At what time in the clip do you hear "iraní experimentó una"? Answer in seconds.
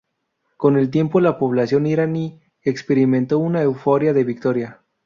1.85-3.61